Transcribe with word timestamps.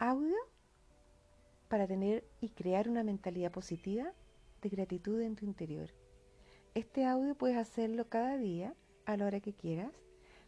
audio 0.00 0.34
para 1.68 1.86
tener 1.86 2.24
y 2.40 2.48
crear 2.48 2.88
una 2.88 3.04
mentalidad 3.04 3.52
positiva 3.52 4.10
de 4.62 4.68
gratitud 4.70 5.20
en 5.20 5.36
tu 5.36 5.44
interior. 5.44 5.90
Este 6.74 7.04
audio 7.04 7.34
puedes 7.34 7.58
hacerlo 7.58 8.08
cada 8.08 8.38
día 8.38 8.74
a 9.04 9.18
la 9.18 9.26
hora 9.26 9.40
que 9.40 9.52
quieras, 9.52 9.92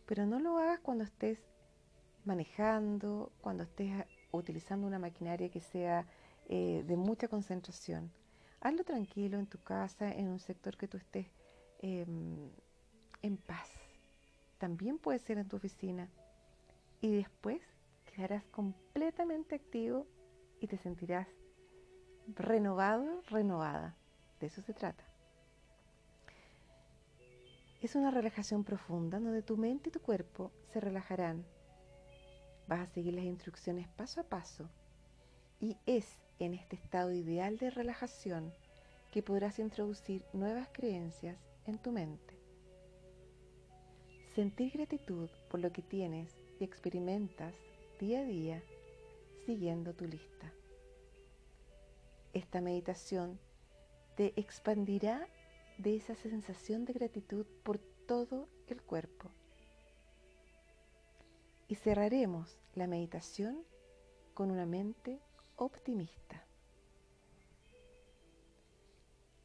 pero 0.07 0.25
no 0.25 0.41
lo 0.41 0.57
hagas 0.57 0.80
cuando 0.80 1.04
estés 1.04 1.38
manejando, 2.24 3.30
cuando 3.42 3.65
estés 3.65 3.92
utilizando 4.30 4.87
una 4.87 4.99
maquinaria 4.99 5.51
que 5.51 5.60
sea 5.60 6.06
eh, 6.48 6.82
de 6.87 6.96
mucha 6.96 7.28
concentración. 7.28 8.10
Hazlo 8.62 8.84
tranquilo 8.84 9.38
en 9.38 9.46
tu 9.46 9.58
casa, 9.58 10.10
en 10.10 10.28
un 10.28 10.40
sector 10.40 10.78
que 10.78 10.88
tú 10.88 10.96
estés 10.96 11.26
em, 11.80 12.48
en 13.21 13.37
paz. 13.37 13.69
También 14.56 14.96
puede 14.96 15.19
ser 15.19 15.37
en 15.37 15.48
tu 15.48 15.56
oficina. 15.56 16.09
Y 17.02 17.16
después 17.16 17.60
quedarás 18.12 18.45
completamente 18.45 19.55
activo 19.55 20.07
y 20.61 20.66
te 20.66 20.77
sentirás 20.77 21.27
renovado, 22.29 23.23
renovada. 23.29 23.97
De 24.41 24.47
eso 24.47 24.62
se 24.62 24.75
trata. 24.75 25.05
Es 27.80 27.97
una 27.97 28.11
relajación 28.11 28.62
profunda 28.62 29.19
donde 29.19 29.43
tu 29.43 29.57
mente 29.57 29.88
y 29.88 29.93
tu 29.93 30.01
cuerpo 30.01 30.52
se 30.73 30.80
relajarán. 30.80 31.45
Vas 32.69 32.80
a 32.80 32.87
seguir 32.87 33.15
las 33.15 33.25
instrucciones 33.25 33.88
paso 33.88 34.21
a 34.21 34.24
paso 34.24 34.69
y 35.60 35.77
es 35.87 36.16
en 36.38 36.55
este 36.55 36.77
estado 36.77 37.13
ideal 37.13 37.59
de 37.59 37.71
relajación 37.71 38.52
que 39.10 39.23
podrás 39.23 39.59
introducir 39.59 40.24
nuevas 40.33 40.69
creencias 40.73 41.38
en 41.66 41.79
tu 41.79 41.91
mente. 41.93 42.38
Sentir 44.35 44.73
gratitud 44.73 45.29
por 45.51 45.60
lo 45.60 45.73
que 45.73 45.83
tienes 45.83 46.35
y 46.59 46.65
experimentas 46.65 47.55
día 48.02 48.19
a 48.19 48.24
día 48.24 48.61
siguiendo 49.47 49.95
tu 49.95 50.07
lista. 50.07 50.52
Esta 52.32 52.60
meditación 52.60 53.38
te 54.16 54.32
expandirá 54.35 55.29
de 55.79 55.95
esa 55.95 56.16
sensación 56.16 56.85
de 56.85 56.95
gratitud 56.95 57.46
por 57.62 57.79
todo 57.79 58.49
el 58.66 58.82
cuerpo. 58.82 59.30
Y 61.68 61.77
cerraremos 61.77 62.59
la 62.74 62.88
meditación 62.88 63.62
con 64.34 64.50
una 64.50 64.66
mente 64.66 65.20
optimista. 65.55 66.44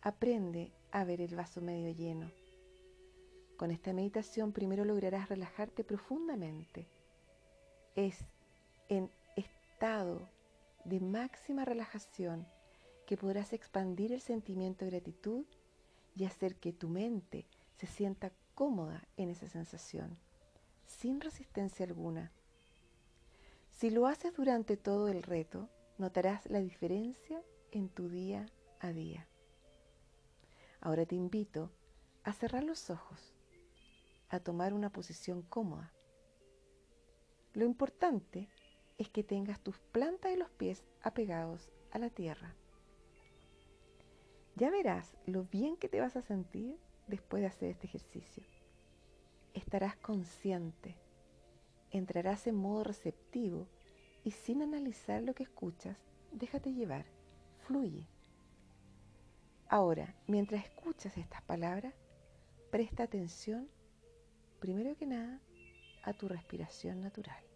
Aprende 0.02 0.72
a 0.90 1.04
ver 1.04 1.22
el 1.22 1.36
vaso 1.36 1.62
medio 1.62 1.94
lleno. 1.94 2.32
Con 3.56 3.70
esta 3.70 3.94
meditación 3.94 4.52
primero 4.52 4.84
lograrás 4.84 5.30
relajarte 5.30 5.84
profundamente. 5.84 6.88
Es 7.96 8.26
en 8.90 9.12
estado 9.36 10.30
de 10.86 11.00
máxima 11.00 11.66
relajación 11.66 12.48
que 13.06 13.18
podrás 13.18 13.54
expandir 13.54 14.12
el 14.12 14.22
sentimiento 14.22 14.86
de 14.86 14.92
gratitud 14.92 15.46
y 16.16 16.26
hacer 16.26 16.56
que 16.56 16.74
tu 16.74 16.90
mente 16.90 17.48
se 17.78 17.88
sienta 17.88 18.32
cómoda 18.56 19.08
en 19.18 19.30
esa 19.30 19.48
sensación, 19.48 20.18
sin 20.86 21.22
resistencia 21.22 21.86
alguna. 21.86 22.32
Si 23.72 23.92
lo 23.92 24.08
haces 24.08 24.34
durante 24.36 24.78
todo 24.78 25.08
el 25.08 25.22
reto, 25.22 25.70
notarás 25.98 26.50
la 26.50 26.60
diferencia 26.60 27.44
en 27.72 27.90
tu 27.90 28.10
día 28.10 28.48
a 28.80 28.92
día. 28.92 29.28
Ahora 30.82 31.06
te 31.06 31.16
invito 31.16 31.72
a 32.24 32.34
cerrar 32.34 32.64
los 32.64 32.90
ojos, 32.90 33.36
a 34.30 34.40
tomar 34.40 34.74
una 34.74 34.92
posición 34.92 35.44
cómoda. 35.44 35.94
Lo 37.54 37.66
importante 37.66 38.50
es 38.98 39.10
que 39.10 39.24
tengas 39.24 39.60
tus 39.60 39.78
plantas 39.80 40.32
de 40.32 40.38
los 40.38 40.50
pies 40.50 40.84
apegados 41.02 41.72
a 41.92 42.00
la 42.00 42.10
tierra. 42.10 42.56
Ya 44.56 44.72
verás 44.72 45.16
lo 45.26 45.44
bien 45.44 45.78
que 45.78 45.88
te 45.88 46.02
vas 46.02 46.16
a 46.16 46.22
sentir 46.22 46.80
después 47.08 47.42
de 47.42 47.48
hacer 47.48 47.70
este 47.70 47.86
ejercicio. 47.88 48.44
Estarás 49.54 49.96
consciente, 49.98 50.96
entrarás 51.92 52.48
en 52.48 52.56
modo 52.56 52.84
receptivo 52.84 53.68
y 54.24 54.32
sin 54.32 54.62
analizar 54.62 55.22
lo 55.22 55.34
que 55.34 55.44
escuchas, 55.44 55.98
déjate 56.32 56.74
llevar, 56.74 57.06
fluye. 57.66 58.08
Ahora, 59.70 60.16
mientras 60.28 60.64
escuchas 60.64 61.18
estas 61.18 61.42
palabras, 61.44 61.94
presta 62.72 63.04
atención, 63.04 63.70
primero 64.60 64.96
que 64.96 65.06
nada, 65.06 65.40
a 66.04 66.14
tu 66.14 66.28
respiración 66.28 67.02
natural. 67.02 67.47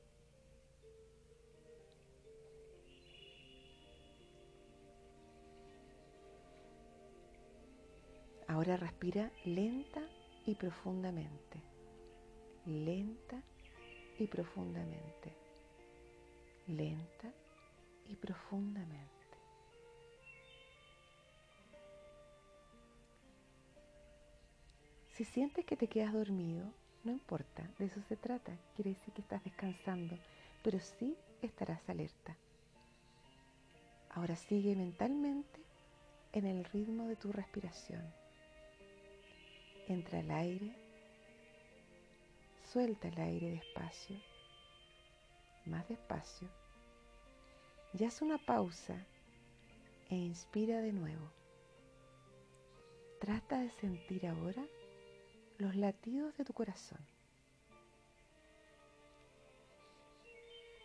Ahora 8.51 8.75
respira 8.75 9.31
lenta 9.45 10.01
y 10.45 10.56
profundamente, 10.56 11.62
lenta 12.66 13.41
y 14.19 14.28
profundamente, 14.28 15.34
lenta 16.67 17.31
y 18.09 18.16
profundamente. 18.17 19.38
Si 25.13 25.23
sientes 25.23 25.63
que 25.63 25.78
te 25.78 25.88
quedas 25.88 26.11
dormido, 26.11 26.66
no 27.06 27.13
importa, 27.13 27.69
de 27.79 27.85
eso 27.85 28.01
se 28.09 28.17
trata. 28.17 28.51
Quiere 28.75 28.90
decir 28.90 29.13
que 29.13 29.22
estás 29.22 29.41
descansando, 29.45 30.17
pero 30.61 30.78
sí 30.81 31.16
estarás 31.41 31.88
alerta. 31.88 32.35
Ahora 34.09 34.35
sigue 34.35 34.75
mentalmente 34.75 35.61
en 36.34 36.45
el 36.47 36.66
ritmo 36.66 37.07
de 37.07 37.16
tu 37.16 37.31
respiración. 37.31 38.20
Entra 39.91 40.22
el 40.22 40.31
aire, 40.31 40.74
suelta 42.63 43.09
el 43.09 43.19
aire 43.19 43.52
despacio, 43.52 44.18
más 45.66 45.85
despacio, 45.90 46.47
y 47.94 48.06
haz 48.06 48.22
una 48.22 48.38
pausa 48.38 48.96
e 50.09 50.16
inspira 50.16 50.79
de 50.79 50.94
nuevo. 50.94 51.29
Trata 53.19 53.59
de 53.59 53.69
sentir 53.69 54.28
ahora 54.28 54.66
los 55.57 55.75
latidos 55.75 56.38
de 56.38 56.46
tu 56.46 56.53
corazón. 56.53 57.06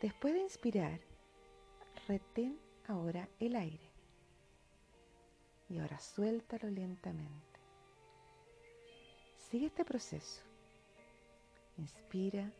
Después 0.03 0.35
de 0.35 0.41
inspirar, 0.41 0.99
retén 2.09 2.59
ahora 2.89 3.29
el 3.39 3.55
aire 3.55 3.89
y 5.69 5.79
ahora 5.79 6.01
suéltalo 6.01 6.69
lentamente. 6.71 7.46
Sigue 9.51 9.67
este 9.67 9.85
proceso. 9.85 10.43
Inspira, 11.79 12.51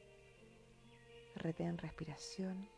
retén 1.35 1.79
respiración, 1.79 2.69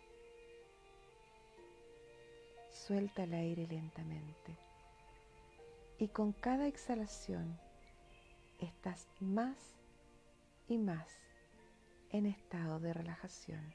suelta 2.70 3.24
el 3.24 3.34
aire 3.34 3.66
lentamente 3.66 4.56
y 5.98 6.08
con 6.08 6.32
cada 6.32 6.66
exhalación 6.66 7.60
estás 8.60 9.08
más 9.20 9.76
y 10.68 10.78
más 10.78 11.12
en 12.10 12.24
estado 12.24 12.80
de 12.80 12.94
relajación. 12.94 13.74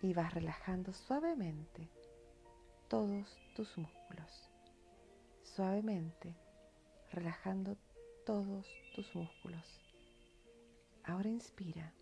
Y 0.00 0.14
vas 0.14 0.32
relajando 0.32 0.94
suavemente 0.94 1.90
todos 2.88 3.38
tus 3.54 3.76
músculos. 3.76 4.50
Suavemente 5.42 6.34
relajando 7.14 7.76
todos 8.26 8.66
tus 8.94 9.14
músculos. 9.14 9.80
Ahora 11.04 11.28
inspira. 11.28 11.92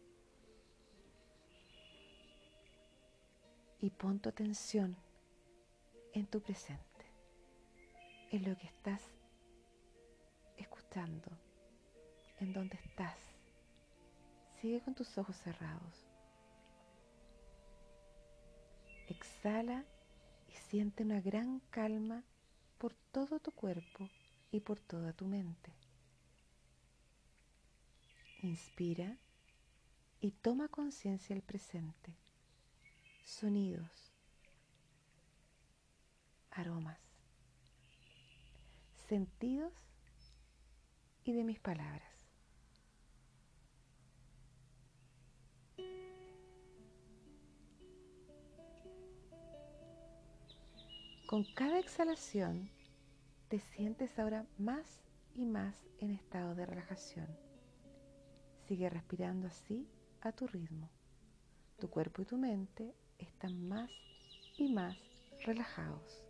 Y 3.80 3.90
pon 3.90 4.20
tu 4.20 4.28
atención 4.28 4.96
en 6.12 6.26
tu 6.26 6.40
presente, 6.40 7.06
en 8.30 8.48
lo 8.48 8.56
que 8.56 8.66
estás 8.66 9.02
en 12.42 12.52
donde 12.52 12.76
estás. 12.76 13.18
Sigue 14.60 14.80
con 14.80 14.94
tus 14.94 15.16
ojos 15.16 15.36
cerrados. 15.36 16.06
Exhala 19.08 19.84
y 20.48 20.52
siente 20.52 21.02
una 21.04 21.20
gran 21.20 21.60
calma 21.70 22.24
por 22.78 22.94
todo 23.12 23.38
tu 23.38 23.52
cuerpo 23.52 24.08
y 24.52 24.60
por 24.60 24.78
toda 24.78 25.12
tu 25.12 25.26
mente. 25.26 25.72
Inspira 28.42 29.16
y 30.20 30.30
toma 30.30 30.68
conciencia 30.68 31.34
del 31.34 31.42
presente. 31.42 32.14
Sonidos, 33.24 34.12
aromas, 36.50 37.00
sentidos 39.08 39.72
y 41.24 41.32
de 41.32 41.44
mis 41.44 41.58
palabras. 41.58 42.02
Con 51.26 51.44
cada 51.54 51.78
exhalación, 51.78 52.68
te 53.52 53.60
sientes 53.60 54.18
ahora 54.18 54.46
más 54.56 55.02
y 55.34 55.44
más 55.44 55.84
en 55.98 56.10
estado 56.12 56.54
de 56.54 56.64
relajación. 56.64 57.26
Sigue 58.66 58.88
respirando 58.88 59.46
así 59.46 59.86
a 60.22 60.32
tu 60.32 60.46
ritmo. 60.46 60.88
Tu 61.78 61.90
cuerpo 61.90 62.22
y 62.22 62.24
tu 62.24 62.38
mente 62.38 62.94
están 63.18 63.68
más 63.68 63.90
y 64.56 64.70
más 64.70 64.96
relajados. 65.44 66.24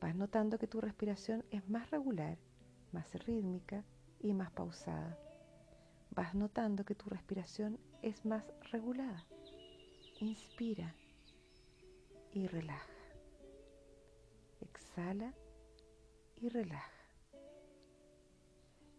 Vas 0.00 0.16
notando 0.16 0.58
que 0.58 0.66
tu 0.66 0.80
respiración 0.80 1.44
es 1.52 1.68
más 1.68 1.88
regular, 1.92 2.36
más 2.90 3.14
rítmica 3.24 3.84
y 4.18 4.32
más 4.32 4.50
pausada. 4.50 5.16
Vas 6.10 6.34
notando 6.34 6.84
que 6.84 6.96
tu 6.96 7.08
respiración 7.08 7.78
es 8.02 8.24
más 8.24 8.42
regulada. 8.72 9.24
Inspira 10.18 10.96
y 12.32 12.48
relaja. 12.48 12.91
Exhala 14.92 15.32
y 16.36 16.50
relaja. 16.50 16.92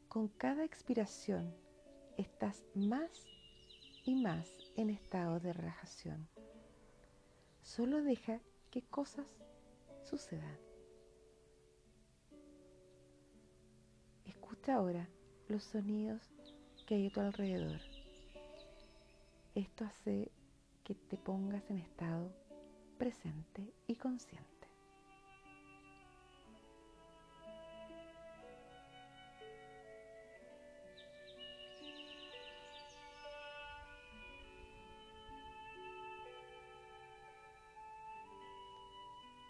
Con 0.08 0.28
cada 0.28 0.64
expiración 0.64 1.54
estás 2.18 2.64
más 2.74 3.12
y 4.04 4.16
más 4.16 4.50
en 4.76 4.90
estado 4.90 5.40
de 5.40 5.54
relajación. 5.54 6.28
Solo 7.62 8.02
deja 8.02 8.42
que 8.72 8.82
cosas 8.82 9.28
sucedan. 10.02 10.58
Escucha 14.26 14.74
ahora 14.74 15.08
los 15.48 15.64
sonidos 15.64 16.24
que 16.88 16.96
hay 16.96 17.08
a 17.08 17.12
tu 17.12 17.20
alrededor. 17.20 17.82
Esto 19.54 19.86
hace 19.86 20.32
que 20.84 20.96
te 20.96 21.18
pongas 21.18 21.70
en 21.70 21.78
estado 21.78 22.32
presente 22.98 23.72
y 23.86 23.96
consciente. 23.96 24.53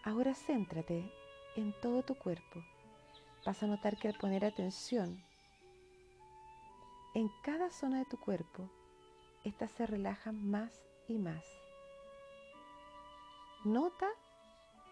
Ahora 0.06 0.34
céntrate 0.34 1.10
en 1.56 1.74
todo 1.80 2.04
tu 2.04 2.16
cuerpo. 2.16 2.62
Vas 3.46 3.64
a 3.64 3.68
notar 3.68 3.98
que 3.98 4.10
al 4.10 4.18
poner 4.18 4.44
atención 4.44 5.24
en 7.16 7.30
cada 7.42 7.70
zona 7.70 8.00
de 8.00 8.06
tu 8.06 8.20
cuerpo, 8.20 8.70
éstas 9.46 9.72
se 9.72 9.86
relajan 9.86 10.50
más 10.50 10.82
y 11.08 11.18
más. 11.20 11.46
Nota 13.64 14.10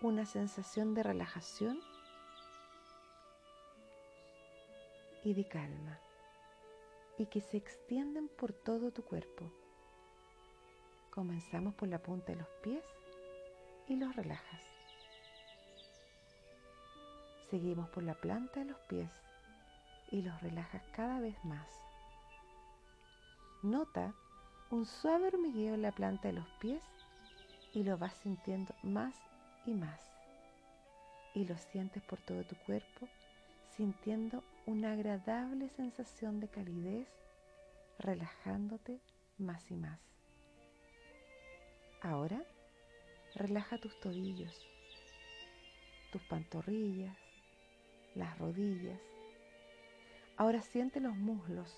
una 0.01 0.25
sensación 0.25 0.93
de 0.93 1.03
relajación 1.03 1.81
y 5.25 5.33
de 5.33 5.45
calma 5.45 5.99
y 7.17 7.25
que 7.25 7.41
se 7.41 7.57
extienden 7.57 8.29
por 8.29 8.53
todo 8.53 8.91
tu 8.91 9.03
cuerpo. 9.03 9.51
Comenzamos 11.09 11.75
por 11.75 11.89
la 11.89 12.01
punta 12.01 12.31
de 12.31 12.37
los 12.37 12.47
pies 12.63 12.85
y 13.89 13.97
los 13.97 14.15
relajas. 14.15 14.70
Seguimos 17.51 17.89
por 17.89 18.03
la 18.03 18.13
planta 18.13 18.61
de 18.61 18.65
los 18.67 18.79
pies 18.87 19.11
y 20.09 20.21
los 20.21 20.41
relajas 20.41 20.81
cada 20.93 21.19
vez 21.19 21.35
más. 21.43 21.67
Nota 23.61 24.15
un 24.69 24.85
suave 24.85 25.27
hormigueo 25.27 25.73
en 25.73 25.81
la 25.81 25.91
planta 25.91 26.29
de 26.29 26.35
los 26.35 26.47
pies 26.61 26.81
y 27.73 27.83
lo 27.83 27.97
vas 27.97 28.13
sintiendo 28.13 28.73
más 28.83 29.17
y 29.65 29.73
más. 29.73 29.99
Y 31.33 31.43
lo 31.43 31.57
sientes 31.57 32.01
por 32.03 32.21
todo 32.21 32.45
tu 32.45 32.55
cuerpo, 32.55 33.09
sintiendo 33.75 34.45
una 34.65 34.93
agradable 34.93 35.67
sensación 35.67 36.39
de 36.39 36.47
calidez, 36.47 37.09
relajándote 37.99 39.01
más 39.37 39.69
y 39.69 39.75
más. 39.75 39.99
Ahora, 42.01 42.41
relaja 43.35 43.77
tus 43.77 43.99
tobillos, 43.99 44.65
tus 46.13 46.21
pantorrillas, 46.23 47.17
las 48.15 48.37
rodillas. 48.37 48.99
Ahora 50.37 50.61
siente 50.61 50.99
los 50.99 51.15
muslos, 51.15 51.77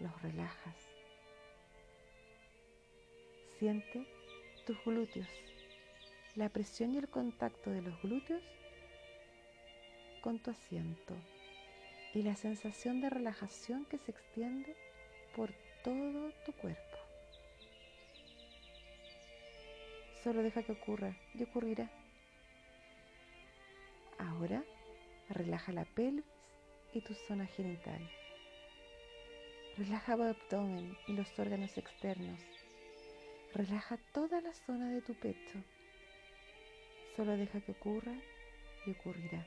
los 0.00 0.22
relajas. 0.22 0.76
Siente 3.58 4.06
tus 4.66 4.82
glúteos, 4.84 5.28
la 6.34 6.48
presión 6.48 6.94
y 6.94 6.98
el 6.98 7.08
contacto 7.08 7.70
de 7.70 7.82
los 7.82 8.00
glúteos 8.02 8.42
con 10.22 10.38
tu 10.38 10.50
asiento 10.50 11.14
y 12.14 12.22
la 12.22 12.36
sensación 12.36 13.00
de 13.00 13.10
relajación 13.10 13.84
que 13.86 13.98
se 13.98 14.12
extiende 14.12 14.76
por 15.34 15.52
todo 15.82 16.30
tu 16.44 16.52
cuerpo. 16.52 16.98
Solo 20.22 20.42
deja 20.42 20.62
que 20.62 20.72
ocurra 20.72 21.16
y 21.34 21.42
ocurrirá. 21.42 21.90
Ahora 24.18 24.62
Relaja 25.32 25.72
la 25.72 25.86
pelvis 25.86 26.26
y 26.92 27.00
tu 27.00 27.14
zona 27.14 27.46
genital. 27.46 28.06
Relaja 29.78 30.14
tu 30.14 30.22
abdomen 30.24 30.98
y 31.06 31.14
los 31.14 31.38
órganos 31.38 31.78
externos. 31.78 32.38
Relaja 33.54 33.96
toda 34.12 34.42
la 34.42 34.52
zona 34.52 34.90
de 34.90 35.00
tu 35.00 35.14
pecho. 35.14 35.58
Solo 37.16 37.34
deja 37.38 37.62
que 37.62 37.72
ocurra 37.72 38.12
y 38.84 38.90
ocurrirá. 38.90 39.46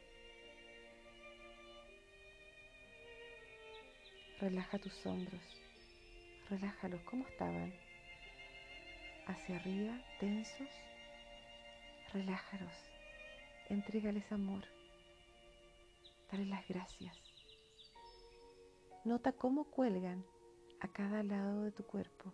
Relaja 4.40 4.80
tus 4.80 5.06
hombros. 5.06 5.44
Relájalos 6.50 7.02
como 7.02 7.28
estaban. 7.28 7.72
Hacia 9.28 9.58
arriba, 9.58 10.02
tensos. 10.20 10.70
Relájalos. 12.12 12.74
Entrégales 13.70 14.32
amor. 14.32 14.75
Las 16.44 16.68
gracias. 16.68 17.16
Nota 19.06 19.32
cómo 19.32 19.72
cuelgan 19.72 20.26
a 20.82 20.90
cada 20.90 21.24
lado 21.24 21.62
de 21.62 21.72
tu 21.72 21.86
cuerpo. 21.86 22.34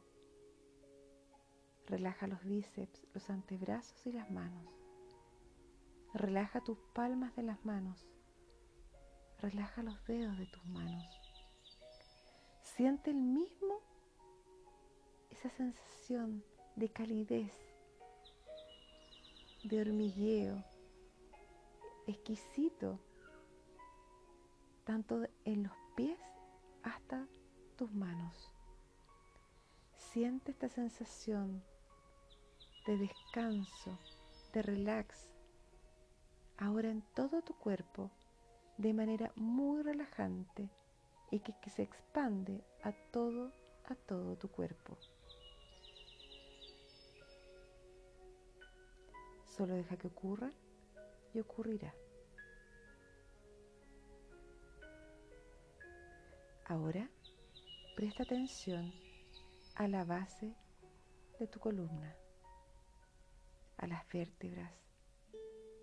Relaja 1.86 2.26
los 2.26 2.44
bíceps, 2.44 3.06
los 3.14 3.30
antebrazos 3.30 4.06
y 4.08 4.12
las 4.12 4.32
manos. 4.32 4.66
Relaja 6.16 6.64
tus 6.64 6.80
palmas 6.94 7.36
de 7.36 7.44
las 7.44 7.64
manos. 7.64 8.08
Relaja 9.38 9.84
los 9.84 10.04
dedos 10.06 10.36
de 10.38 10.48
tus 10.48 10.66
manos. 10.66 11.06
Siente 12.64 13.12
el 13.12 13.22
mismo, 13.22 13.82
esa 15.30 15.50
sensación 15.52 16.44
de 16.76 16.92
calidez, 16.92 17.54
de 19.64 19.80
hormigueo, 19.80 20.64
exquisito 22.08 23.00
tanto 24.92 25.26
en 25.46 25.64
los 25.64 25.72
pies 25.96 26.20
hasta 26.84 27.26
tus 27.78 27.94
manos. 27.94 28.52
Siente 29.96 30.52
esta 30.52 30.68
sensación 30.68 31.64
de 32.86 32.98
descanso, 32.98 33.98
de 34.52 34.62
relax, 34.62 35.30
ahora 36.58 36.90
en 36.90 37.04
todo 37.16 37.42
tu 37.42 37.54
cuerpo 37.54 38.12
de 38.78 38.92
manera 38.92 39.32
muy 39.38 39.82
relajante 39.82 40.70
y 41.32 41.40
que, 41.40 41.54
se 41.70 41.84
expande 41.84 42.62
a 42.84 42.92
todo, 42.92 43.54
a 43.86 43.96
todo 43.96 44.36
tu 44.36 44.50
cuerpo. 44.50 44.98
Solo 49.46 49.74
deja 49.76 49.96
que 49.96 50.08
ocurra 50.08 50.52
y 51.34 51.40
ocurrirá. 51.40 51.94
Ahora 56.72 57.12
presta 57.98 58.24
atención 58.24 58.94
a 59.76 59.90
la 59.90 60.06
base 60.06 60.56
de 61.38 61.46
tu 61.46 61.60
columna, 61.60 62.16
a 63.76 63.88
las 63.88 64.08
vértebras 64.08 64.72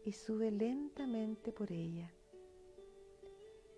y 0.07 0.13
sube 0.13 0.51
lentamente 0.51 1.53
por 1.53 1.71
ella. 1.71 2.11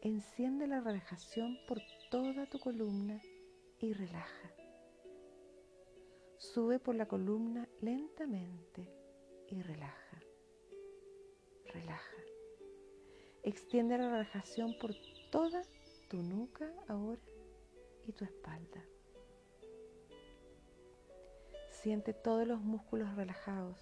Enciende 0.03 0.69
la 0.69 0.83
relajación 0.83 1.59
por 1.67 1.83
toda 2.13 2.47
tu 2.47 2.61
columna 2.61 3.21
y 3.81 3.93
relaja. 3.93 4.55
Sube 6.37 6.79
por 6.79 6.95
la 6.95 7.09
columna 7.09 7.69
lentamente 7.81 8.89
y 9.49 9.61
relaja. 9.63 10.23
Relaja. 11.75 12.17
Extiende 13.43 13.99
la 13.99 14.11
relajación 14.11 14.79
por 14.79 14.95
toda 15.33 15.63
tu 15.63 15.80
nuca 16.19 16.73
ahora 16.89 17.21
y 18.07 18.13
tu 18.13 18.25
espalda. 18.25 18.85
Siente 21.71 22.13
todos 22.13 22.47
los 22.47 22.61
músculos 22.61 23.15
relajados. 23.15 23.79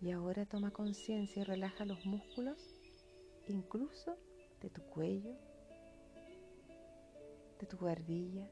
Y 0.00 0.12
ahora 0.12 0.46
toma 0.46 0.70
conciencia 0.70 1.42
y 1.42 1.44
relaja 1.44 1.84
los 1.84 2.06
músculos, 2.06 2.58
incluso 3.48 4.16
de 4.60 4.70
tu 4.70 4.82
cuello, 4.82 5.34
de 7.58 7.66
tu 7.66 7.76
barbilla, 7.76 8.48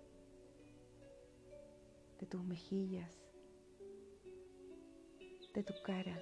de 2.19 2.27
tus 2.27 2.43
mejillas, 2.43 3.17
de 5.55 5.63
tu 5.63 5.75
cara. 5.85 6.21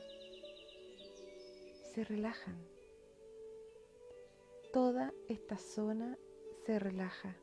Se 1.94 2.04
relajan. 2.04 2.73
Toda 4.74 5.14
esta 5.28 5.56
zona 5.56 6.18
se 6.66 6.80
relaja. 6.80 7.36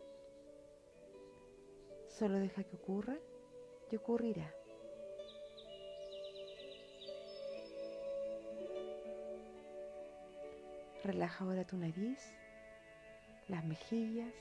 Solo 2.10 2.38
deja 2.40 2.66
que 2.66 2.76
ocurra 2.76 3.18
y 3.90 3.96
ocurrirá. 3.96 4.54
Relaja 11.06 11.46
ahora 11.46 11.66
tu 11.66 11.78
nariz, 11.78 12.20
las 13.48 13.64
mejillas, 13.64 14.36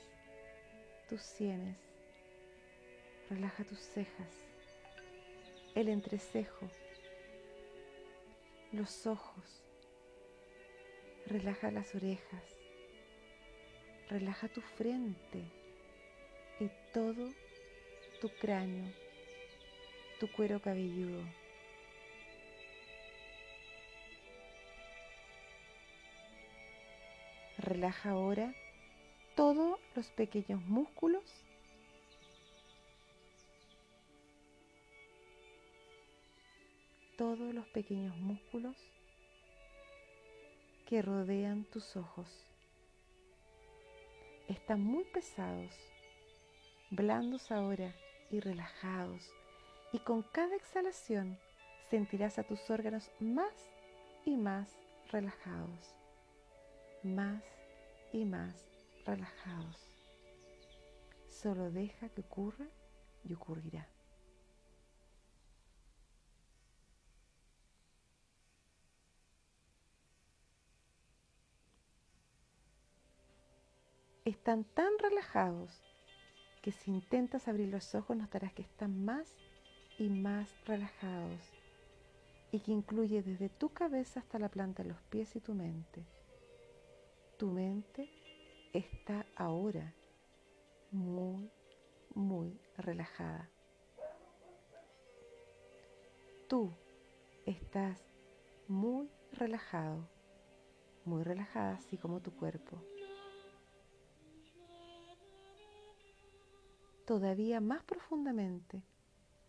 tus 1.07 1.21
sienes. 1.21 1.77
Relaja 3.29 3.63
tus 3.63 3.79
cejas, 3.79 4.35
el 5.75 5.87
entrecejo, 5.87 6.67
los 8.73 9.07
ojos. 9.07 9.63
Relaja 11.25 11.71
las 11.71 11.95
orejas. 11.95 12.60
Relaja 14.11 14.49
tu 14.49 14.59
frente 14.59 15.41
y 16.59 16.69
todo 16.93 17.29
tu 18.19 18.29
cráneo, 18.41 18.91
tu 20.19 20.29
cuero 20.33 20.61
cabelludo. 20.61 21.23
Relaja 27.57 28.09
ahora 28.09 28.53
todos 29.35 29.79
los 29.95 30.07
pequeños 30.11 30.61
músculos 30.67 31.23
todos 37.21 37.53
los 37.53 37.67
pequeños 37.67 38.17
músculos 38.17 38.75
que 40.87 41.03
rodean 41.03 41.65
tus 41.65 41.95
ojos. 41.95 42.50
Están 44.51 44.83
muy 44.83 45.05
pesados, 45.05 45.73
blandos 46.89 47.51
ahora 47.51 47.95
y 48.29 48.41
relajados, 48.41 49.31
y 49.93 49.99
con 49.99 50.23
cada 50.23 50.55
exhalación 50.55 51.39
sentirás 51.89 52.37
a 52.37 52.43
tus 52.43 52.69
órganos 52.69 53.09
más 53.19 53.53
y 54.25 54.35
más 54.35 54.77
relajados 55.09 55.95
más 57.03 57.43
y 58.11 58.25
más 58.25 58.67
relajados. 59.05 59.89
Solo 61.29 61.71
deja 61.71 62.09
que 62.09 62.21
ocurra 62.21 62.67
y 63.23 63.33
ocurrirá. 63.33 63.87
Están 74.31 74.63
tan 74.63 74.97
relajados 74.97 75.83
que 76.61 76.71
si 76.71 76.89
intentas 76.89 77.49
abrir 77.49 77.67
los 77.67 77.93
ojos 77.95 78.15
notarás 78.15 78.53
que 78.53 78.61
están 78.61 79.03
más 79.03 79.35
y 79.97 80.07
más 80.07 80.47
relajados 80.65 81.41
y 82.49 82.61
que 82.61 82.71
incluye 82.71 83.23
desde 83.23 83.49
tu 83.49 83.73
cabeza 83.73 84.21
hasta 84.21 84.39
la 84.39 84.47
planta 84.47 84.83
de 84.83 84.89
los 84.89 85.01
pies 85.09 85.35
y 85.35 85.41
tu 85.41 85.53
mente. 85.53 86.05
Tu 87.37 87.51
mente 87.51 88.09
está 88.71 89.25
ahora 89.35 89.93
muy, 90.91 91.51
muy 92.15 92.57
relajada. 92.77 93.49
Tú 96.47 96.71
estás 97.45 98.01
muy 98.69 99.09
relajado, 99.33 100.07
muy 101.03 101.21
relajada 101.21 101.73
así 101.73 101.97
como 101.97 102.21
tu 102.21 102.31
cuerpo. 102.31 102.81
Todavía 107.11 107.59
más 107.59 107.83
profundamente, 107.83 108.81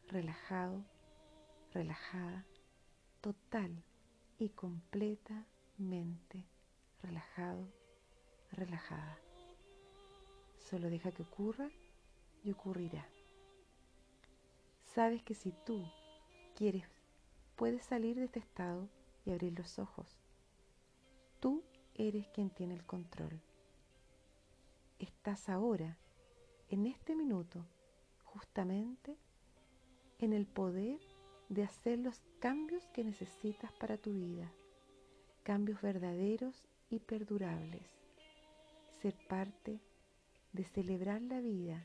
relajado, 0.08 0.84
relajada, 1.72 2.44
total 3.20 3.84
y 4.36 4.48
completamente 4.48 6.44
relajado 7.04 7.68
relajada. 8.50 9.16
Solo 10.58 10.90
deja 10.90 11.12
que 11.12 11.22
ocurra 11.22 11.70
y 12.42 12.50
ocurrirá. 12.50 13.06
Sabes 14.84 15.22
que 15.22 15.36
si 15.36 15.52
tú 15.64 15.84
quieres, 16.56 16.82
puedes 17.54 17.84
salir 17.84 18.16
de 18.16 18.24
este 18.24 18.40
estado 18.40 18.88
y 19.24 19.30
abrir 19.30 19.56
los 19.56 19.78
ojos. 19.78 20.18
Tú 21.38 21.62
eres 21.94 22.26
quien 22.34 22.50
tiene 22.50 22.74
el 22.74 22.84
control. 22.84 23.40
Estás 24.98 25.48
ahora, 25.48 25.96
en 26.72 26.86
este 26.86 27.14
minuto, 27.14 27.64
justamente 28.24 29.16
en 30.18 30.32
el 30.32 30.46
poder 30.46 31.00
de 31.48 31.64
hacer 31.64 31.98
los 31.98 32.20
cambios 32.40 32.84
que 32.94 33.04
necesitas 33.04 33.72
para 33.72 33.98
tu 33.98 34.12
vida, 34.12 34.52
cambios 35.42 35.80
verdaderos 35.82 36.68
y 36.90 36.98
perdurables 36.98 38.02
ser 39.02 39.16
parte 39.26 39.80
de 40.52 40.64
celebrar 40.64 41.20
la 41.22 41.40
vida 41.40 41.84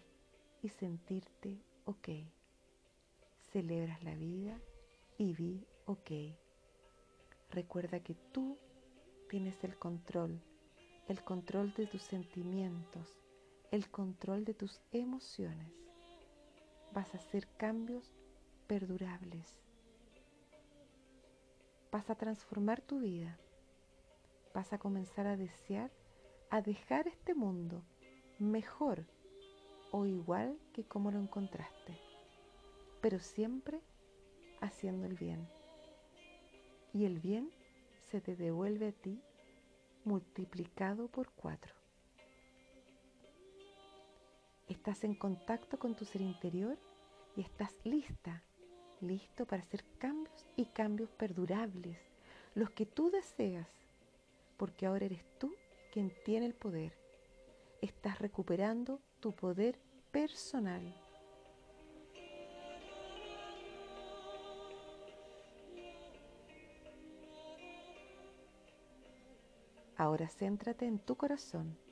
y 0.61 0.69
sentirte 0.69 1.57
ok. 1.85 2.09
Celebras 3.51 4.03
la 4.03 4.13
vida 4.13 4.59
y 5.17 5.33
vi 5.33 5.65
ok. 5.85 6.11
Recuerda 7.49 8.01
que 8.01 8.13
tú 8.31 8.55
tienes 9.29 9.63
el 9.63 9.77
control, 9.77 10.39
el 11.07 11.23
control 11.23 11.73
de 11.73 11.87
tus 11.87 12.03
sentimientos, 12.03 13.17
el 13.71 13.89
control 13.89 14.45
de 14.45 14.53
tus 14.53 14.81
emociones. 14.91 15.73
Vas 16.93 17.13
a 17.13 17.17
hacer 17.17 17.47
cambios 17.57 18.13
perdurables. 18.67 19.59
Vas 21.91 22.09
a 22.09 22.15
transformar 22.15 22.81
tu 22.81 22.99
vida. 22.99 23.37
Vas 24.53 24.73
a 24.73 24.77
comenzar 24.77 25.27
a 25.27 25.37
desear 25.37 25.91
a 26.49 26.61
dejar 26.61 27.07
este 27.07 27.33
mundo 27.33 27.83
mejor 28.39 29.05
o 29.91 30.05
igual 30.05 30.57
que 30.73 30.85
como 30.85 31.11
lo 31.11 31.19
encontraste, 31.19 31.99
pero 33.01 33.19
siempre 33.19 33.81
haciendo 34.61 35.05
el 35.05 35.15
bien. 35.15 35.47
Y 36.93 37.05
el 37.05 37.19
bien 37.19 37.51
se 38.09 38.21
te 38.21 38.35
devuelve 38.35 38.87
a 38.87 38.91
ti 38.91 39.21
multiplicado 40.05 41.09
por 41.09 41.29
cuatro. 41.31 41.76
Estás 44.67 45.05
en 45.05 45.15
contacto 45.15 45.79
con 45.79 45.95
tu 45.95 46.03
ser 46.03 46.19
interior 46.21 46.77
y 47.37 47.41
estás 47.41 47.73
lista, 47.85 48.43
listo 48.99 49.45
para 49.45 49.61
hacer 49.61 49.85
cambios 49.97 50.45
y 50.57 50.65
cambios 50.65 51.09
perdurables, 51.11 51.97
los 52.53 52.71
que 52.71 52.85
tú 52.85 53.09
deseas, 53.09 53.69
porque 54.57 54.85
ahora 54.85 55.05
eres 55.05 55.23
tú 55.39 55.55
quien 55.93 56.11
tiene 56.25 56.47
el 56.47 56.53
poder. 56.53 56.97
Estás 57.81 58.19
recuperando 58.19 58.99
tu 59.21 59.31
poder 59.31 59.79
personal. 60.11 60.93
Ahora 69.95 70.27
céntrate 70.27 70.85
en 70.85 70.99
tu 70.99 71.15
corazón. 71.15 71.86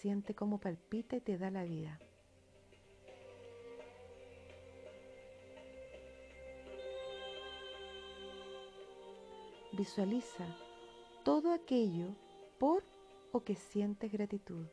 Siente 0.00 0.32
cómo 0.32 0.60
palpita 0.60 1.16
y 1.16 1.20
te 1.20 1.36
da 1.38 1.50
la 1.50 1.64
vida. 1.64 1.98
Visualiza 9.72 10.46
todo 11.24 11.52
aquello 11.52 12.14
por 12.60 12.84
o 13.32 13.42
que 13.42 13.56
sientes 13.56 14.12
gratitud. 14.12 14.68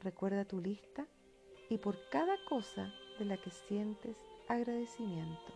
Recuerda 0.00 0.46
tu 0.46 0.58
lista 0.58 1.06
y 1.68 1.76
por 1.76 2.08
cada 2.08 2.42
cosa 2.48 2.90
de 3.18 3.26
la 3.26 3.36
que 3.36 3.50
sientes 3.50 4.16
agradecimiento. 4.48 5.52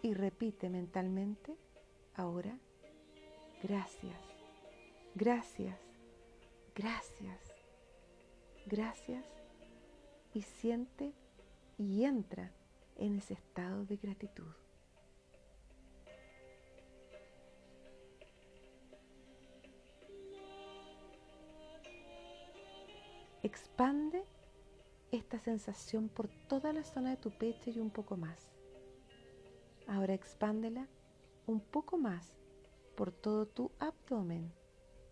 Y 0.00 0.14
repite 0.14 0.70
mentalmente 0.70 1.56
ahora, 2.14 2.56
gracias, 3.62 4.31
gracias, 5.14 5.78
gracias, 6.74 7.52
gracias. 8.66 9.26
Y 10.34 10.42
siente 10.42 11.12
y 11.76 12.04
entra 12.04 12.50
en 12.96 13.16
ese 13.16 13.34
estado 13.34 13.84
de 13.84 13.96
gratitud. 13.96 14.52
Expande 23.42 24.24
esta 25.10 25.38
sensación 25.40 26.08
por 26.08 26.28
toda 26.48 26.72
la 26.72 26.84
zona 26.84 27.10
de 27.10 27.16
tu 27.16 27.30
pecho 27.30 27.70
y 27.70 27.80
un 27.80 27.90
poco 27.90 28.16
más. 28.16 28.52
Ahora 29.86 30.14
expándela 30.14 30.86
un 31.46 31.60
poco 31.60 31.98
más 31.98 32.32
por 32.96 33.10
todo 33.10 33.46
tu 33.46 33.72
abdomen, 33.78 34.52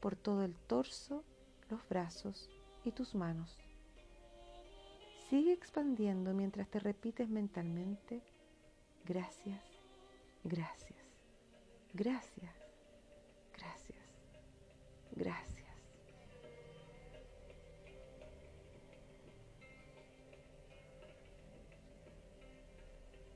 por 0.01 0.17
todo 0.17 0.45
el 0.45 0.55
torso, 0.55 1.25
los 1.69 1.87
brazos 1.89 2.49
y 2.85 2.93
tus 2.93 3.15
manos. 3.15 3.57
Sigue 5.29 5.53
expandiendo 5.53 6.35
mientras 6.35 6.69
te 6.69 6.81
repites 6.81 7.29
mentalmente, 7.29 8.21
gracias, 9.05 9.63
gracias, 10.43 10.99
gracias, 11.95 12.55
gracias, 13.57 13.99
gracias. 15.13 15.61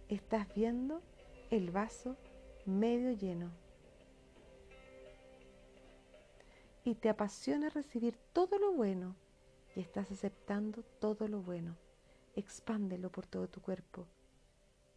Estás 0.09 0.53
viendo 0.55 1.03
el 1.51 1.71
vaso 1.71 2.17
medio 2.67 3.13
lleno. 3.13 3.64
Y 6.85 6.97
te 6.97 7.09
apasiona 7.09 7.71
recibir 7.71 8.19
todo 8.33 8.59
lo 8.59 8.73
bueno 8.73 9.17
y 9.75 9.81
estás 9.81 10.11
aceptando 10.13 10.83
todo 11.01 11.29
lo 11.29 11.41
bueno. 11.41 11.77
Expándelo 12.37 13.11
por 13.11 13.27
todo 13.27 13.49
tu 13.49 13.61
cuerpo, 13.61 14.07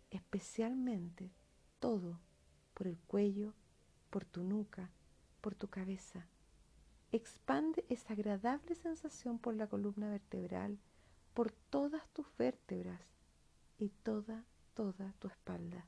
especialmente 0.09 1.31
todo 1.79 2.19
por 2.73 2.87
el 2.87 2.97
cuello, 2.99 3.53
por 4.09 4.25
tu 4.25 4.43
nuca, 4.43 4.91
por 5.41 5.55
tu 5.55 5.67
cabeza. 5.67 6.27
Expande 7.11 7.85
esa 7.89 8.13
agradable 8.13 8.75
sensación 8.75 9.39
por 9.39 9.55
la 9.55 9.67
columna 9.67 10.09
vertebral, 10.09 10.77
por 11.33 11.51
todas 11.51 12.07
tus 12.09 12.25
vértebras 12.37 13.01
y 13.77 13.89
toda, 13.89 14.43
toda 14.73 15.13
tu 15.19 15.27
espalda. 15.27 15.85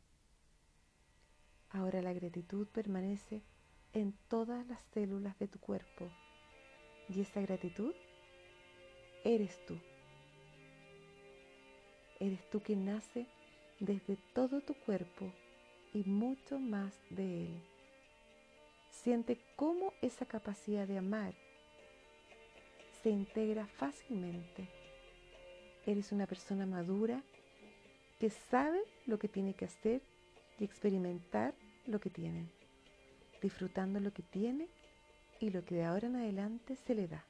Ahora 1.69 2.01
la 2.01 2.13
gratitud 2.13 2.67
permanece 2.67 3.43
en 3.93 4.13
todas 4.27 4.67
las 4.67 4.81
células 4.93 5.37
de 5.39 5.47
tu 5.47 5.59
cuerpo 5.59 6.09
y 7.09 7.21
esa 7.21 7.41
gratitud 7.41 7.93
eres 9.23 9.63
tú. 9.65 9.77
Eres 12.19 12.49
tú 12.49 12.61
quien 12.61 12.85
nace 12.85 13.25
desde 13.79 14.17
todo 14.33 14.61
tu 14.61 14.73
cuerpo 14.73 15.31
y 15.93 16.03
mucho 16.03 16.59
más 16.59 16.93
de 17.09 17.45
él. 17.45 17.61
Siente 18.91 19.39
cómo 19.55 19.93
esa 20.01 20.25
capacidad 20.25 20.87
de 20.87 20.97
amar 20.97 21.33
se 23.01 23.09
integra 23.09 23.65
fácilmente. 23.65 24.67
Eres 25.85 26.11
una 26.11 26.27
persona 26.27 26.65
madura 26.65 27.23
que 28.19 28.29
sabe 28.29 28.81
lo 29.05 29.17
que 29.17 29.29
tiene 29.29 29.53
que 29.53 29.65
hacer 29.65 30.01
y 30.59 30.65
experimentar 30.65 31.53
lo 31.87 31.99
que 31.99 32.09
tiene, 32.09 32.49
disfrutando 33.41 33.99
lo 33.99 34.11
que 34.11 34.23
tiene 34.23 34.67
y 35.39 35.49
lo 35.49 35.63
que 35.63 35.75
de 35.75 35.85
ahora 35.85 36.07
en 36.07 36.17
adelante 36.17 36.75
se 36.75 36.95
le 36.95 37.07
da. 37.07 37.23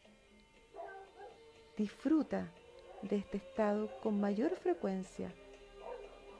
Disfruta 1.77 2.51
de 3.03 3.17
este 3.17 3.37
estado 3.37 3.89
con 4.01 4.19
mayor 4.19 4.55
frecuencia. 4.57 5.31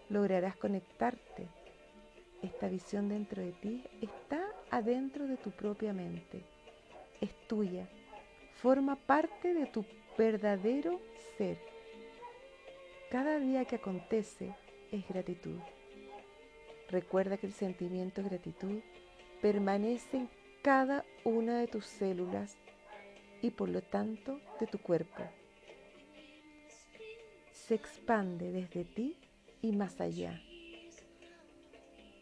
Lograrás 0.09 0.55
conectarte. 0.57 1.47
Esta 2.41 2.67
visión 2.67 3.09
dentro 3.09 3.41
de 3.41 3.51
ti 3.51 3.83
está 4.01 4.41
adentro 4.71 5.27
de 5.27 5.37
tu 5.37 5.51
propia 5.51 5.93
mente. 5.93 6.43
Es 7.21 7.33
tuya. 7.47 7.87
Forma 8.55 8.95
parte 8.95 9.53
de 9.53 9.65
tu 9.67 9.85
verdadero 10.17 10.99
ser. 11.37 11.57
Cada 13.09 13.39
día 13.39 13.65
que 13.65 13.77
acontece 13.77 14.55
es 14.91 15.07
gratitud. 15.07 15.59
Recuerda 16.89 17.37
que 17.37 17.47
el 17.47 17.53
sentimiento 17.53 18.21
de 18.21 18.29
gratitud 18.29 18.79
permanece 19.41 20.17
en 20.17 20.29
cada 20.61 21.05
una 21.23 21.59
de 21.59 21.67
tus 21.67 21.85
células 21.85 22.57
y 23.41 23.51
por 23.51 23.69
lo 23.69 23.81
tanto 23.81 24.39
de 24.59 24.67
tu 24.67 24.79
cuerpo. 24.79 25.23
Se 27.51 27.75
expande 27.75 28.51
desde 28.51 28.83
ti 28.83 29.15
y 29.61 29.71
más 29.71 30.01
allá. 30.01 30.41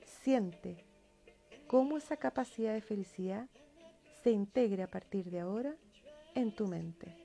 Siente 0.06 0.84
cómo 1.68 1.98
esa 1.98 2.18
capacidad 2.18 2.74
de 2.74 2.82
felicidad 2.82 3.48
se 4.24 4.32
integra 4.32 4.86
a 4.86 4.90
partir 4.90 5.32
de 5.32 5.40
ahora 5.40 5.76
en 6.36 6.54
tu 6.54 6.68
mente. 6.68 7.16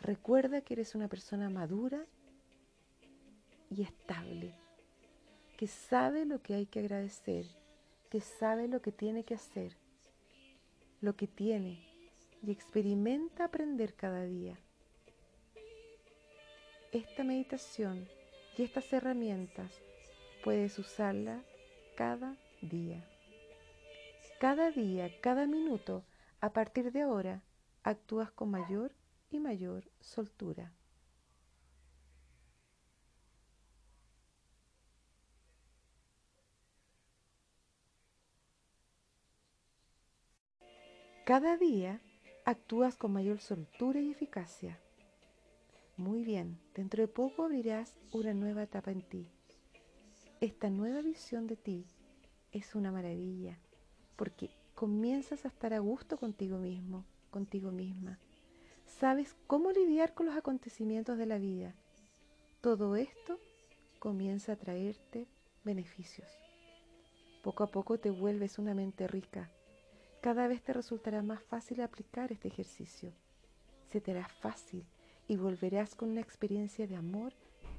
Recuerda 0.00 0.62
que 0.62 0.74
eres 0.74 0.94
una 0.94 1.08
persona 1.08 1.50
madura 1.50 2.04
y 3.70 3.82
estable, 3.82 4.54
que 5.60 5.66
sabe 5.66 6.24
lo 6.24 6.40
que 6.40 6.54
hay 6.54 6.64
que 6.64 6.80
agradecer, 6.80 7.44
que 8.08 8.22
sabe 8.22 8.66
lo 8.66 8.80
que 8.80 8.92
tiene 8.92 9.24
que 9.24 9.34
hacer 9.34 9.76
lo 11.02 11.16
que 11.16 11.26
tiene 11.26 11.82
y 12.42 12.50
experimenta 12.50 13.44
aprender 13.44 13.94
cada 13.94 14.24
día. 14.24 14.58
Esta 16.92 17.24
meditación 17.24 18.08
y 18.56 18.62
estas 18.62 18.92
herramientas 18.92 19.72
puedes 20.44 20.78
usarla 20.78 21.42
cada 21.94 22.36
día. 22.60 23.06
Cada 24.40 24.70
día, 24.70 25.10
cada 25.20 25.46
minuto, 25.46 26.04
a 26.40 26.52
partir 26.52 26.92
de 26.92 27.02
ahora, 27.02 27.42
actúas 27.82 28.30
con 28.30 28.50
mayor 28.50 28.92
y 29.30 29.38
mayor 29.38 29.84
soltura. 30.00 30.72
Cada 41.30 41.56
día 41.56 42.00
actúas 42.44 42.96
con 42.96 43.12
mayor 43.12 43.38
soltura 43.38 44.00
y 44.00 44.10
eficacia. 44.10 44.80
Muy 45.96 46.24
bien, 46.24 46.58
dentro 46.74 47.02
de 47.02 47.06
poco 47.06 47.44
abrirás 47.44 47.94
una 48.12 48.34
nueva 48.34 48.64
etapa 48.64 48.90
en 48.90 49.02
ti. 49.02 49.28
Esta 50.40 50.70
nueva 50.70 51.02
visión 51.02 51.46
de 51.46 51.54
ti 51.54 51.86
es 52.50 52.74
una 52.74 52.90
maravilla 52.90 53.60
porque 54.16 54.50
comienzas 54.74 55.44
a 55.44 55.48
estar 55.50 55.72
a 55.72 55.78
gusto 55.78 56.16
contigo 56.16 56.58
mismo, 56.58 57.04
contigo 57.30 57.70
misma. 57.70 58.18
Sabes 58.84 59.36
cómo 59.46 59.70
lidiar 59.70 60.14
con 60.14 60.26
los 60.26 60.34
acontecimientos 60.34 61.16
de 61.16 61.26
la 61.26 61.38
vida. 61.38 61.76
Todo 62.60 62.96
esto 62.96 63.38
comienza 64.00 64.54
a 64.54 64.56
traerte 64.56 65.28
beneficios. 65.62 66.26
Poco 67.44 67.62
a 67.62 67.70
poco 67.70 68.00
te 68.00 68.10
vuelves 68.10 68.58
una 68.58 68.74
mente 68.74 69.06
rica, 69.06 69.48
cada 70.20 70.48
vez 70.48 70.62
te 70.62 70.72
resultará 70.72 71.22
más 71.22 71.42
fácil 71.42 71.80
aplicar 71.80 72.30
este 72.30 72.48
ejercicio. 72.48 73.12
Se 73.90 74.00
te 74.00 74.10
hará 74.10 74.28
fácil 74.28 74.84
y 75.28 75.36
volverás 75.36 75.94
con 75.94 76.10
una 76.10 76.20
experiencia 76.20 76.86
de 76.86 76.96
amor 76.96 77.32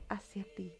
hacia 0.10 0.43
ti. 0.56 0.73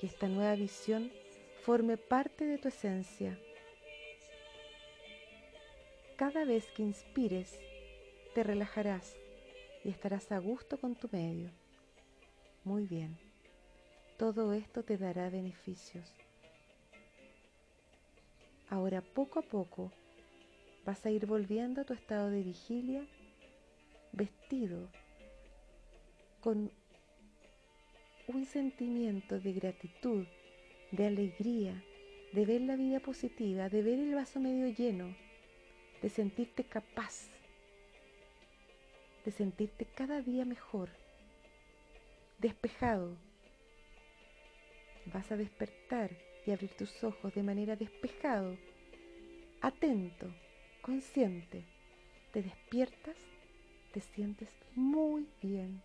Que 0.00 0.06
esta 0.06 0.28
nueva 0.28 0.54
visión 0.54 1.10
forme 1.62 1.96
parte 1.96 2.44
de 2.44 2.58
tu 2.58 2.68
esencia. 2.68 3.38
Cada 6.16 6.44
vez 6.44 6.64
que 6.70 6.82
inspires, 6.82 7.58
te 8.34 8.42
relajarás 8.42 9.16
y 9.84 9.90
estarás 9.90 10.30
a 10.30 10.38
gusto 10.38 10.78
con 10.78 10.94
tu 10.94 11.08
medio. 11.10 11.50
Muy 12.64 12.86
bien. 12.86 13.18
Todo 14.16 14.52
esto 14.52 14.82
te 14.82 14.96
dará 14.96 15.28
beneficios. 15.30 16.25
Ahora 18.68 19.00
poco 19.00 19.38
a 19.38 19.42
poco 19.42 19.92
vas 20.84 21.04
a 21.06 21.10
ir 21.10 21.26
volviendo 21.26 21.80
a 21.80 21.84
tu 21.84 21.92
estado 21.92 22.30
de 22.30 22.42
vigilia 22.42 23.06
vestido 24.12 24.88
con 26.40 26.70
un 28.28 28.44
sentimiento 28.44 29.38
de 29.38 29.52
gratitud, 29.52 30.26
de 30.90 31.06
alegría, 31.06 31.82
de 32.32 32.44
ver 32.44 32.60
la 32.62 32.76
vida 32.76 33.00
positiva, 33.00 33.68
de 33.68 33.82
ver 33.82 33.98
el 34.00 34.14
vaso 34.14 34.40
medio 34.40 34.68
lleno, 34.68 35.14
de 36.02 36.08
sentirte 36.08 36.64
capaz, 36.64 37.28
de 39.24 39.30
sentirte 39.30 39.84
cada 39.84 40.20
día 40.22 40.44
mejor, 40.44 40.88
despejado. 42.38 43.16
Vas 45.12 45.30
a 45.30 45.36
despertar 45.36 46.10
y 46.46 46.52
abrir 46.52 46.70
tus 46.76 47.02
ojos 47.02 47.34
de 47.34 47.42
manera 47.42 47.76
despejado, 47.76 48.56
atento, 49.60 50.28
consciente. 50.80 51.64
Te 52.32 52.42
despiertas, 52.42 53.16
te 53.92 54.00
sientes 54.00 54.48
muy 54.74 55.26
bien, 55.42 55.82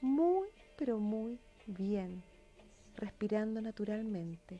muy, 0.00 0.48
pero 0.76 0.98
muy 0.98 1.38
bien, 1.66 2.22
respirando 2.96 3.60
naturalmente. 3.62 4.58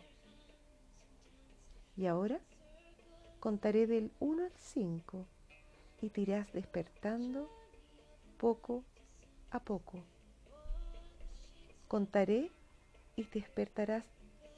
Y 1.96 2.06
ahora 2.06 2.40
contaré 3.40 3.86
del 3.86 4.10
1 4.20 4.44
al 4.44 4.52
5 4.56 5.26
y 6.00 6.10
te 6.10 6.20
irás 6.22 6.52
despertando 6.52 7.50
poco 8.38 8.84
a 9.50 9.60
poco. 9.60 10.02
Contaré 11.88 12.50
y 13.16 13.24
te 13.24 13.40
despertarás 13.40 14.06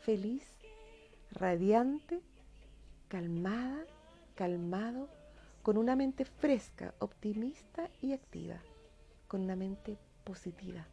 feliz, 0.00 0.44
radiante, 1.34 2.20
calmada, 3.08 3.84
calmado, 4.34 5.08
con 5.62 5.76
una 5.76 5.96
mente 5.96 6.24
fresca, 6.24 6.94
optimista 6.98 7.90
y 8.00 8.12
activa, 8.12 8.60
con 9.28 9.42
una 9.42 9.56
mente 9.56 9.98
positiva. 10.24 10.86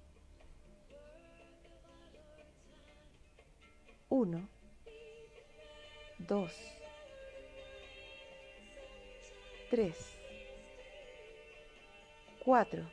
Uno, 4.09 4.47
dos, 6.19 6.53
tres, 9.69 9.97
cuatro, 12.43 12.83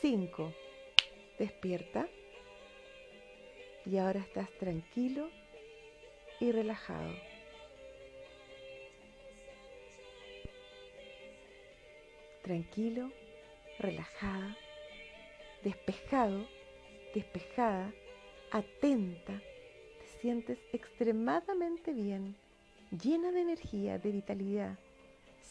cinco. 0.00 0.52
Despierta 1.38 2.06
y 3.86 3.98
ahora 3.98 4.20
estás 4.20 4.50
tranquilo 4.58 5.28
y 6.40 6.52
relajado. 6.52 7.14
Tranquilo, 12.42 13.10
relajada, 13.78 14.56
despejado, 15.62 16.46
despejada, 17.14 17.92
atenta, 18.50 19.40
te 19.98 20.20
sientes 20.20 20.58
extremadamente 20.72 21.92
bien, 21.92 22.36
llena 23.02 23.32
de 23.32 23.40
energía, 23.40 23.98
de 23.98 24.12
vitalidad, 24.12 24.78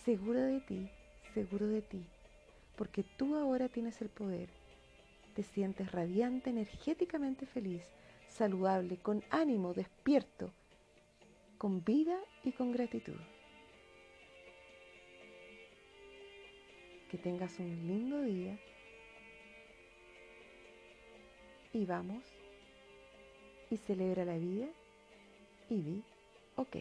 seguro 0.05 0.41
de 0.41 0.59
ti, 0.61 0.87
seguro 1.33 1.67
de 1.67 1.81
ti, 1.81 2.05
porque 2.75 3.03
tú 3.03 3.35
ahora 3.35 3.69
tienes 3.69 4.01
el 4.01 4.09
poder. 4.09 4.49
Te 5.35 5.41
sientes 5.41 5.91
radiante, 5.91 6.51
energéticamente 6.51 7.47
feliz, 7.47 7.81
saludable, 8.33 8.97
con 8.97 9.23
ánimo, 9.29 9.73
despierto, 9.73 10.51
con 11.57 11.83
vida 11.83 12.19
y 12.43 12.51
con 12.51 12.71
gratitud. 12.71 13.19
Que 17.09 17.17
tengas 17.17 17.59
un 17.59 17.87
lindo 17.87 18.21
día 18.21 18.57
y 21.71 21.85
vamos 21.85 22.23
y 23.69 23.77
celebra 23.77 24.25
la 24.25 24.37
vida 24.37 24.67
y 25.69 25.81
vi 25.81 26.03
ok. 26.55 26.77